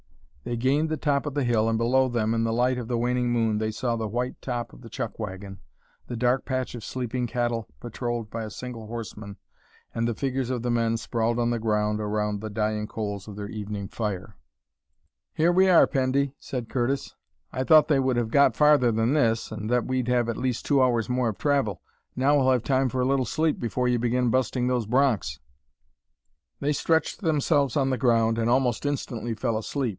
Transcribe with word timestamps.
They 0.43 0.57
gained 0.57 0.89
the 0.89 0.97
top 0.97 1.27
of 1.27 1.35
the 1.35 1.43
hill 1.43 1.69
and 1.69 1.77
below 1.77 2.09
them, 2.09 2.33
in 2.33 2.43
the 2.43 2.51
light 2.51 2.79
of 2.79 2.87
the 2.87 2.97
waning 2.97 3.29
moon, 3.31 3.59
they 3.59 3.69
saw 3.69 3.95
the 3.95 4.07
white 4.07 4.41
top 4.41 4.73
of 4.73 4.81
the 4.81 4.89
chuck 4.89 5.19
wagon, 5.19 5.59
the 6.07 6.15
dark 6.15 6.45
patch 6.45 6.73
of 6.73 6.83
sleeping 6.83 7.27
cattle 7.27 7.67
patrolled 7.79 8.31
by 8.31 8.43
a 8.43 8.49
single 8.49 8.87
horseman, 8.87 9.37
and 9.93 10.07
the 10.07 10.15
figures 10.15 10.49
of 10.49 10.63
the 10.63 10.71
men 10.71 10.97
sprawled 10.97 11.37
on 11.37 11.51
the 11.51 11.59
ground 11.59 12.01
around 12.01 12.41
the 12.41 12.49
dying 12.49 12.87
coals 12.87 13.27
of 13.27 13.35
their 13.35 13.49
evening 13.49 13.87
fire. 13.87 14.35
"Here 15.35 15.51
we 15.51 15.69
are, 15.69 15.85
Pendy!" 15.85 16.33
said 16.39 16.69
Curtis. 16.69 17.13
"I 17.53 17.63
thought 17.63 17.87
they 17.87 17.99
would 17.99 18.17
have 18.17 18.31
got 18.31 18.55
farther 18.55 18.91
than 18.91 19.13
this, 19.13 19.51
and 19.51 19.69
that 19.69 19.85
we'd 19.85 20.07
have 20.07 20.27
at 20.27 20.37
least 20.37 20.65
two 20.65 20.81
hours 20.81 21.09
more 21.09 21.29
of 21.29 21.37
travel. 21.37 21.83
Now 22.15 22.35
we'll 22.39 22.51
have 22.51 22.63
time 22.63 22.89
for 22.89 22.99
a 23.01 23.05
little 23.07 23.25
sleep 23.25 23.59
before 23.59 23.87
you 23.87 23.99
begin 23.99 24.31
busting 24.31 24.65
those 24.65 24.87
broncs." 24.87 25.39
They 26.59 26.73
stretched 26.73 27.21
themselves 27.21 27.77
on 27.77 27.91
the 27.91 27.97
ground 27.99 28.39
and 28.39 28.49
almost 28.49 28.87
instantly 28.87 29.35
fell 29.35 29.55
asleep. 29.55 29.89